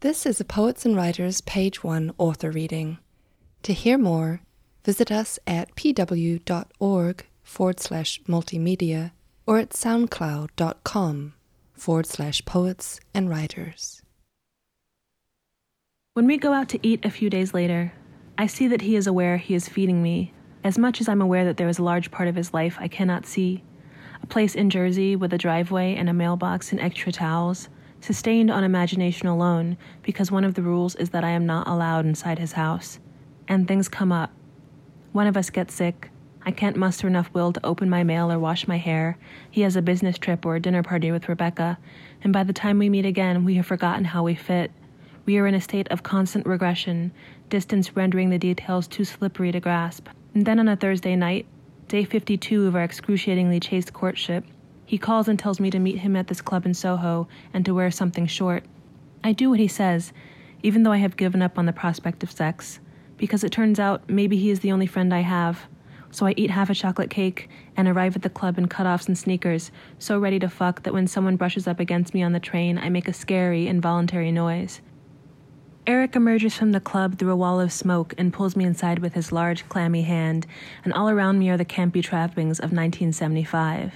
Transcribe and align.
This 0.00 0.26
is 0.26 0.42
a 0.42 0.44
Poets 0.44 0.84
and 0.84 0.94
Writers 0.94 1.40
Page 1.40 1.82
1 1.82 2.12
author 2.18 2.50
reading. 2.50 2.98
To 3.62 3.72
hear 3.72 3.96
more, 3.96 4.42
visit 4.84 5.10
us 5.10 5.38
at 5.46 5.74
pw.org 5.74 7.26
forward 7.42 7.80
slash 7.80 8.20
multimedia 8.24 9.12
or 9.46 9.58
at 9.58 9.70
soundcloud.com 9.70 11.32
forward 11.72 12.06
slash 12.06 12.44
poets 12.44 13.00
and 13.14 13.30
writers. 13.30 14.02
When 16.12 16.26
we 16.26 16.36
go 16.36 16.52
out 16.52 16.68
to 16.68 16.86
eat 16.86 17.02
a 17.02 17.10
few 17.10 17.30
days 17.30 17.54
later, 17.54 17.94
I 18.36 18.48
see 18.48 18.68
that 18.68 18.82
he 18.82 18.96
is 18.96 19.06
aware 19.06 19.38
he 19.38 19.54
is 19.54 19.66
feeding 19.66 20.02
me, 20.02 20.34
as 20.62 20.76
much 20.76 21.00
as 21.00 21.08
I'm 21.08 21.22
aware 21.22 21.46
that 21.46 21.56
there 21.56 21.68
is 21.68 21.78
a 21.78 21.84
large 21.84 22.10
part 22.10 22.28
of 22.28 22.36
his 22.36 22.52
life 22.52 22.76
I 22.78 22.88
cannot 22.88 23.24
see. 23.24 23.64
A 24.22 24.26
place 24.26 24.54
in 24.54 24.68
Jersey 24.68 25.16
with 25.16 25.32
a 25.32 25.38
driveway 25.38 25.94
and 25.94 26.10
a 26.10 26.14
mailbox 26.14 26.70
and 26.70 26.80
extra 26.82 27.12
towels, 27.12 27.70
sustained 28.06 28.50
on 28.50 28.64
imagination 28.64 29.26
alone, 29.26 29.76
because 30.02 30.30
one 30.30 30.44
of 30.44 30.54
the 30.54 30.62
rules 30.62 30.94
is 30.94 31.10
that 31.10 31.24
I 31.24 31.30
am 31.30 31.44
not 31.44 31.66
allowed 31.66 32.06
inside 32.06 32.38
his 32.38 32.52
house. 32.52 33.00
And 33.48 33.66
things 33.66 33.88
come 33.88 34.12
up. 34.12 34.32
One 35.12 35.26
of 35.26 35.36
us 35.36 35.50
gets 35.50 35.74
sick. 35.74 36.10
I 36.44 36.52
can't 36.52 36.76
muster 36.76 37.08
enough 37.08 37.28
will 37.34 37.52
to 37.52 37.66
open 37.66 37.90
my 37.90 38.04
mail 38.04 38.30
or 38.30 38.38
wash 38.38 38.68
my 38.68 38.78
hair. 38.78 39.18
He 39.50 39.62
has 39.62 39.74
a 39.74 39.82
business 39.82 40.16
trip 40.16 40.46
or 40.46 40.54
a 40.54 40.60
dinner 40.60 40.84
party 40.84 41.10
with 41.10 41.28
Rebecca, 41.28 41.78
and 42.22 42.32
by 42.32 42.44
the 42.44 42.52
time 42.52 42.78
we 42.78 42.88
meet 42.88 43.04
again, 43.04 43.44
we 43.44 43.56
have 43.56 43.66
forgotten 43.66 44.04
how 44.04 44.22
we 44.22 44.36
fit. 44.36 44.70
We 45.24 45.38
are 45.38 45.46
in 45.48 45.56
a 45.56 45.60
state 45.60 45.88
of 45.88 46.04
constant 46.04 46.46
regression, 46.46 47.10
distance 47.48 47.96
rendering 47.96 48.30
the 48.30 48.38
details 48.38 48.86
too 48.86 49.04
slippery 49.04 49.50
to 49.50 49.58
grasp. 49.58 50.06
And 50.34 50.46
then 50.46 50.60
on 50.60 50.68
a 50.68 50.76
Thursday 50.76 51.16
night, 51.16 51.46
day 51.88 52.04
52 52.04 52.68
of 52.68 52.76
our 52.76 52.84
excruciatingly 52.84 53.58
chaste 53.58 53.92
courtship, 53.92 54.44
he 54.86 54.96
calls 54.96 55.28
and 55.28 55.38
tells 55.38 55.60
me 55.60 55.70
to 55.70 55.78
meet 55.78 55.98
him 55.98 56.16
at 56.16 56.28
this 56.28 56.40
club 56.40 56.64
in 56.64 56.72
Soho 56.72 57.28
and 57.52 57.64
to 57.64 57.74
wear 57.74 57.90
something 57.90 58.26
short. 58.26 58.64
I 59.22 59.32
do 59.32 59.50
what 59.50 59.58
he 59.58 59.68
says, 59.68 60.12
even 60.62 60.84
though 60.84 60.92
I 60.92 60.98
have 60.98 61.16
given 61.16 61.42
up 61.42 61.58
on 61.58 61.66
the 61.66 61.72
prospect 61.72 62.22
of 62.22 62.30
sex, 62.30 62.78
because 63.16 63.42
it 63.42 63.50
turns 63.50 63.80
out 63.80 64.08
maybe 64.08 64.36
he 64.36 64.50
is 64.50 64.60
the 64.60 64.72
only 64.72 64.86
friend 64.86 65.12
I 65.12 65.20
have. 65.20 65.66
So 66.12 66.24
I 66.24 66.34
eat 66.36 66.50
half 66.50 66.70
a 66.70 66.74
chocolate 66.74 67.10
cake 67.10 67.50
and 67.76 67.88
arrive 67.88 68.14
at 68.16 68.22
the 68.22 68.30
club 68.30 68.56
in 68.56 68.68
cutoffs 68.68 69.08
and 69.08 69.18
sneakers, 69.18 69.72
so 69.98 70.18
ready 70.18 70.38
to 70.38 70.48
fuck 70.48 70.84
that 70.84 70.94
when 70.94 71.08
someone 71.08 71.36
brushes 71.36 71.66
up 71.66 71.80
against 71.80 72.14
me 72.14 72.22
on 72.22 72.32
the 72.32 72.40
train, 72.40 72.78
I 72.78 72.88
make 72.88 73.08
a 73.08 73.12
scary, 73.12 73.66
involuntary 73.66 74.30
noise. 74.30 74.80
Eric 75.88 76.16
emerges 76.16 76.56
from 76.56 76.72
the 76.72 76.80
club 76.80 77.16
through 77.16 77.30
a 77.30 77.36
wall 77.36 77.60
of 77.60 77.72
smoke 77.72 78.12
and 78.18 78.32
pulls 78.32 78.56
me 78.56 78.64
inside 78.64 78.98
with 78.98 79.14
his 79.14 79.30
large, 79.30 79.68
clammy 79.68 80.02
hand, 80.02 80.44
and 80.82 80.92
all 80.92 81.08
around 81.08 81.38
me 81.38 81.48
are 81.48 81.56
the 81.56 81.64
campy 81.64 82.02
trappings 82.02 82.58
of 82.58 82.72
1975. 82.72 83.92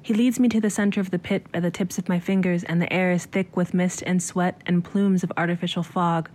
He 0.00 0.14
leads 0.14 0.40
me 0.40 0.48
to 0.48 0.58
the 0.58 0.70
center 0.70 1.02
of 1.02 1.10
the 1.10 1.18
pit 1.18 1.52
by 1.52 1.60
the 1.60 1.70
tips 1.70 1.98
of 1.98 2.08
my 2.08 2.18
fingers, 2.18 2.64
and 2.64 2.80
the 2.80 2.90
air 2.90 3.12
is 3.12 3.26
thick 3.26 3.58
with 3.58 3.74
mist 3.74 4.02
and 4.06 4.22
sweat 4.22 4.62
and 4.64 4.82
plumes 4.82 5.22
of 5.22 5.32
artificial 5.36 5.82
fog. 5.82 6.30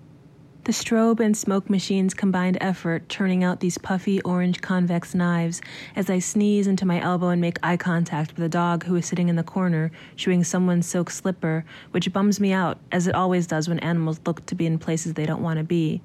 The 0.69 0.75
strobe 0.75 1.19
and 1.19 1.35
smoke 1.35 1.67
machines 1.67 2.13
combined 2.13 2.59
effort 2.61 3.09
churning 3.09 3.43
out 3.43 3.59
these 3.59 3.79
puffy 3.79 4.21
orange 4.21 4.61
convex 4.61 5.15
knives 5.15 5.63
as 5.95 6.11
I 6.11 6.19
sneeze 6.19 6.67
into 6.67 6.85
my 6.85 7.01
elbow 7.01 7.29
and 7.29 7.41
make 7.41 7.57
eye 7.63 7.75
contact 7.75 8.35
with 8.35 8.43
a 8.43 8.49
dog 8.49 8.83
who 8.83 8.95
is 8.95 9.07
sitting 9.07 9.29
in 9.29 9.35
the 9.35 9.41
corner 9.41 9.89
chewing 10.15 10.43
someone's 10.43 10.85
silk 10.85 11.09
slipper, 11.09 11.65
which 11.89 12.13
bums 12.13 12.39
me 12.39 12.53
out, 12.53 12.77
as 12.91 13.07
it 13.07 13.15
always 13.15 13.47
does 13.47 13.67
when 13.67 13.79
animals 13.79 14.19
look 14.27 14.45
to 14.45 14.53
be 14.53 14.67
in 14.67 14.77
places 14.77 15.15
they 15.15 15.25
don't 15.25 15.41
want 15.41 15.57
to 15.57 15.63
be. 15.63 16.03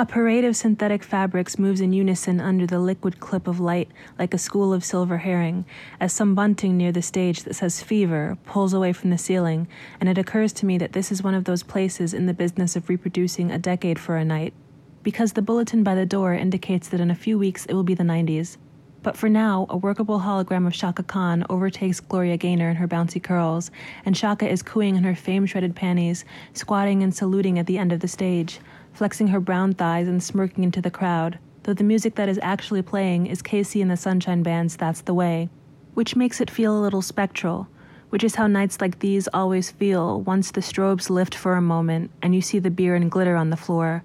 A 0.00 0.06
parade 0.06 0.44
of 0.44 0.54
synthetic 0.54 1.02
fabrics 1.02 1.58
moves 1.58 1.80
in 1.80 1.92
unison 1.92 2.40
under 2.40 2.68
the 2.68 2.78
liquid 2.78 3.18
clip 3.18 3.48
of 3.48 3.58
light 3.58 3.90
like 4.16 4.32
a 4.32 4.38
school 4.38 4.72
of 4.72 4.84
silver 4.84 5.18
herring, 5.18 5.64
as 5.98 6.12
some 6.12 6.36
bunting 6.36 6.76
near 6.76 6.92
the 6.92 7.02
stage 7.02 7.42
that 7.42 7.54
says 7.54 7.82
fever 7.82 8.38
pulls 8.46 8.72
away 8.72 8.92
from 8.92 9.10
the 9.10 9.18
ceiling, 9.18 9.66
and 9.98 10.08
it 10.08 10.16
occurs 10.16 10.52
to 10.52 10.66
me 10.66 10.78
that 10.78 10.92
this 10.92 11.10
is 11.10 11.24
one 11.24 11.34
of 11.34 11.46
those 11.46 11.64
places 11.64 12.14
in 12.14 12.26
the 12.26 12.32
business 12.32 12.76
of 12.76 12.88
reproducing 12.88 13.50
a 13.50 13.58
decade 13.58 13.98
for 13.98 14.16
a 14.16 14.24
night, 14.24 14.54
because 15.02 15.32
the 15.32 15.42
bulletin 15.42 15.82
by 15.82 15.96
the 15.96 16.06
door 16.06 16.32
indicates 16.32 16.86
that 16.90 17.00
in 17.00 17.10
a 17.10 17.16
few 17.16 17.36
weeks 17.36 17.66
it 17.66 17.74
will 17.74 17.82
be 17.82 17.94
the 17.94 18.04
90s. 18.04 18.56
But 19.02 19.16
for 19.16 19.28
now, 19.28 19.66
a 19.68 19.76
workable 19.76 20.20
hologram 20.20 20.66
of 20.66 20.74
Chaka 20.74 21.02
Khan 21.02 21.44
overtakes 21.50 21.98
Gloria 21.98 22.36
Gaynor 22.36 22.70
in 22.70 22.76
her 22.76 22.86
bouncy 22.86 23.20
curls, 23.20 23.72
and 24.04 24.14
Chaka 24.14 24.48
is 24.48 24.62
cooing 24.62 24.94
in 24.94 25.02
her 25.02 25.16
fame 25.16 25.44
shredded 25.46 25.74
panties, 25.74 26.24
squatting 26.52 27.02
and 27.02 27.12
saluting 27.12 27.58
at 27.58 27.66
the 27.66 27.78
end 27.78 27.92
of 27.92 27.98
the 27.98 28.06
stage 28.06 28.60
flexing 28.92 29.28
her 29.28 29.40
brown 29.40 29.74
thighs 29.74 30.08
and 30.08 30.22
smirking 30.22 30.64
into 30.64 30.80
the 30.80 30.90
crowd, 30.90 31.38
though 31.62 31.74
the 31.74 31.84
music 31.84 32.14
that 32.14 32.28
is 32.28 32.38
actually 32.42 32.82
playing 32.82 33.26
is 33.26 33.42
KC 33.42 33.82
and 33.82 33.90
the 33.90 33.96
Sunshine 33.96 34.42
Band's 34.42 34.76
That's 34.76 35.02
the 35.02 35.14
Way, 35.14 35.48
which 35.94 36.16
makes 36.16 36.40
it 36.40 36.50
feel 36.50 36.76
a 36.76 36.80
little 36.80 37.02
spectral, 37.02 37.68
which 38.10 38.24
is 38.24 38.36
how 38.36 38.46
nights 38.46 38.80
like 38.80 38.98
these 39.00 39.28
always 39.34 39.70
feel 39.70 40.20
once 40.22 40.50
the 40.50 40.60
strobes 40.60 41.10
lift 41.10 41.34
for 41.34 41.54
a 41.54 41.62
moment 41.62 42.10
and 42.22 42.34
you 42.34 42.40
see 42.40 42.58
the 42.58 42.70
beer 42.70 42.94
and 42.94 43.10
glitter 43.10 43.36
on 43.36 43.50
the 43.50 43.56
floor, 43.56 44.02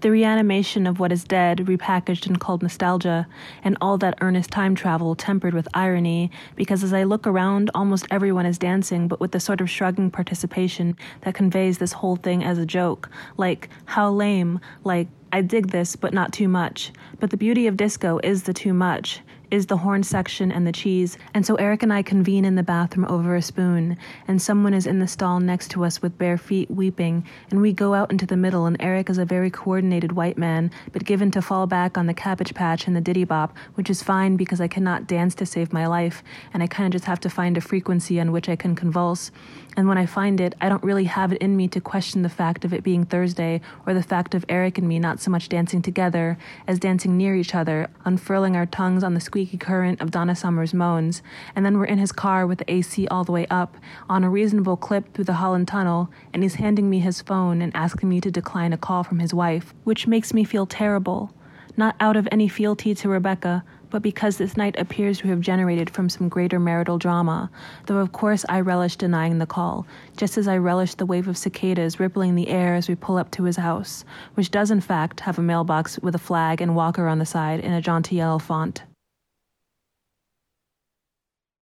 the 0.00 0.10
reanimation 0.10 0.86
of 0.86 1.00
what 1.00 1.12
is 1.12 1.24
dead, 1.24 1.58
repackaged 1.58 2.26
and 2.26 2.38
called 2.38 2.62
nostalgia, 2.62 3.26
and 3.64 3.76
all 3.80 3.98
that 3.98 4.18
earnest 4.20 4.50
time 4.50 4.74
travel 4.74 5.14
tempered 5.14 5.54
with 5.54 5.68
irony, 5.74 6.30
because 6.56 6.84
as 6.84 6.92
I 6.92 7.04
look 7.04 7.26
around, 7.26 7.70
almost 7.74 8.06
everyone 8.10 8.46
is 8.46 8.58
dancing, 8.58 9.08
but 9.08 9.20
with 9.20 9.32
the 9.32 9.40
sort 9.40 9.60
of 9.60 9.68
shrugging 9.68 10.10
participation 10.10 10.96
that 11.22 11.34
conveys 11.34 11.78
this 11.78 11.92
whole 11.92 12.16
thing 12.16 12.44
as 12.44 12.58
a 12.58 12.66
joke. 12.66 13.10
Like, 13.36 13.68
how 13.86 14.10
lame, 14.10 14.60
like, 14.84 15.08
I 15.32 15.42
dig 15.42 15.68
this, 15.68 15.96
but 15.96 16.14
not 16.14 16.32
too 16.32 16.48
much. 16.48 16.92
But 17.18 17.30
the 17.30 17.36
beauty 17.36 17.66
of 17.66 17.76
disco 17.76 18.18
is 18.22 18.44
the 18.44 18.54
too 18.54 18.72
much 18.72 19.20
is 19.50 19.66
the 19.66 19.76
horn 19.78 20.02
section 20.02 20.52
and 20.52 20.66
the 20.66 20.72
cheese, 20.72 21.16
and 21.34 21.44
so 21.44 21.54
Eric 21.56 21.82
and 21.82 21.92
I 21.92 22.02
convene 22.02 22.44
in 22.44 22.54
the 22.54 22.62
bathroom 22.62 23.06
over 23.06 23.34
a 23.34 23.42
spoon, 23.42 23.96
and 24.26 24.40
someone 24.40 24.74
is 24.74 24.86
in 24.86 24.98
the 24.98 25.08
stall 25.08 25.40
next 25.40 25.70
to 25.72 25.84
us 25.84 26.02
with 26.02 26.18
bare 26.18 26.38
feet 26.38 26.70
weeping, 26.70 27.24
and 27.50 27.60
we 27.60 27.72
go 27.72 27.94
out 27.94 28.10
into 28.10 28.26
the 28.26 28.36
middle, 28.36 28.66
and 28.66 28.76
Eric 28.80 29.10
is 29.10 29.18
a 29.18 29.24
very 29.24 29.50
coordinated 29.50 30.12
white 30.12 30.38
man, 30.38 30.70
but 30.92 31.04
given 31.04 31.30
to 31.30 31.42
fall 31.42 31.66
back 31.66 31.96
on 31.96 32.06
the 32.06 32.14
cabbage 32.14 32.54
patch 32.54 32.86
and 32.86 32.94
the 32.94 33.00
diddy 33.00 33.24
bop, 33.24 33.56
which 33.74 33.90
is 33.90 34.02
fine 34.02 34.36
because 34.36 34.60
I 34.60 34.68
cannot 34.68 35.06
dance 35.06 35.34
to 35.36 35.46
save 35.46 35.72
my 35.72 35.86
life, 35.86 36.22
and 36.52 36.62
I 36.62 36.66
kind 36.66 36.86
of 36.86 36.92
just 36.92 37.06
have 37.06 37.20
to 37.20 37.30
find 37.30 37.56
a 37.56 37.60
frequency 37.60 38.20
on 38.20 38.32
which 38.32 38.48
I 38.48 38.56
can 38.56 38.74
convulse. 38.74 39.30
And 39.76 39.86
when 39.86 39.98
I 39.98 40.06
find 40.06 40.40
it, 40.40 40.56
I 40.60 40.68
don't 40.68 40.82
really 40.82 41.04
have 41.04 41.32
it 41.32 41.40
in 41.40 41.56
me 41.56 41.68
to 41.68 41.80
question 41.80 42.22
the 42.22 42.28
fact 42.28 42.64
of 42.64 42.74
it 42.74 42.82
being 42.82 43.04
Thursday 43.04 43.60
or 43.86 43.94
the 43.94 44.02
fact 44.02 44.34
of 44.34 44.44
Eric 44.48 44.76
and 44.76 44.88
me 44.88 44.98
not 44.98 45.20
so 45.20 45.30
much 45.30 45.48
dancing 45.48 45.82
together 45.82 46.36
as 46.66 46.80
dancing 46.80 47.16
near 47.16 47.36
each 47.36 47.54
other, 47.54 47.88
unfurling 48.04 48.56
our 48.56 48.66
tongues 48.66 49.04
on 49.04 49.14
the 49.14 49.20
squeaky 49.38 49.56
current 49.56 50.00
of 50.00 50.10
Donna 50.10 50.34
Summer's 50.34 50.74
moans. 50.74 51.22
And 51.54 51.64
then 51.64 51.78
we're 51.78 51.84
in 51.84 51.98
his 51.98 52.10
car 52.10 52.44
with 52.44 52.58
the 52.58 52.68
AC 52.68 53.06
all 53.06 53.22
the 53.22 53.30
way 53.30 53.46
up, 53.46 53.76
on 54.08 54.24
a 54.24 54.30
reasonable 54.30 54.76
clip 54.76 55.14
through 55.14 55.26
the 55.26 55.34
Holland 55.34 55.68
Tunnel, 55.68 56.10
and 56.34 56.42
he's 56.42 56.56
handing 56.56 56.90
me 56.90 56.98
his 56.98 57.22
phone 57.22 57.62
and 57.62 57.70
asking 57.76 58.08
me 58.08 58.20
to 58.22 58.32
decline 58.32 58.72
a 58.72 58.76
call 58.76 59.04
from 59.04 59.20
his 59.20 59.32
wife, 59.32 59.72
which 59.84 60.08
makes 60.08 60.34
me 60.34 60.42
feel 60.42 60.66
terrible. 60.66 61.32
Not 61.76 61.94
out 62.00 62.16
of 62.16 62.26
any 62.32 62.48
fealty 62.48 62.96
to 62.96 63.08
Rebecca, 63.08 63.62
but 63.90 64.02
because 64.02 64.38
this 64.38 64.56
night 64.56 64.76
appears 64.76 65.20
to 65.20 65.28
have 65.28 65.40
generated 65.40 65.88
from 65.88 66.08
some 66.08 66.28
greater 66.28 66.58
marital 66.58 66.98
drama, 66.98 67.48
though 67.86 67.98
of 67.98 68.10
course 68.10 68.44
I 68.48 68.58
relish 68.58 68.96
denying 68.96 69.38
the 69.38 69.46
call, 69.46 69.86
just 70.16 70.36
as 70.36 70.48
I 70.48 70.56
relish 70.56 70.96
the 70.96 71.06
wave 71.06 71.28
of 71.28 71.38
cicadas 71.38 72.00
rippling 72.00 72.34
the 72.34 72.48
air 72.48 72.74
as 72.74 72.88
we 72.88 72.96
pull 72.96 73.18
up 73.18 73.30
to 73.30 73.44
his 73.44 73.56
house, 73.56 74.04
which 74.34 74.50
does 74.50 74.72
in 74.72 74.80
fact 74.80 75.20
have 75.20 75.38
a 75.38 75.42
mailbox 75.42 75.96
with 76.00 76.16
a 76.16 76.18
flag 76.18 76.60
and 76.60 76.74
Walker 76.74 77.06
on 77.06 77.20
the 77.20 77.24
side 77.24 77.60
in 77.60 77.72
a 77.72 77.80
jaunty 77.80 78.16
yellow 78.16 78.40
font. 78.40 78.82